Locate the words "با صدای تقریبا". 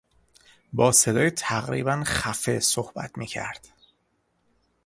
0.73-2.03